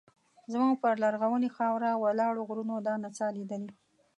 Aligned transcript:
زموږ 0.51 0.73
پر 0.83 0.93
لرغونې 1.03 1.49
خاوره 1.55 1.91
ولاړو 2.03 2.47
غرونو 2.47 2.75
دا 2.87 2.93
نڅا 3.03 3.27
لیدلې. 3.37 3.71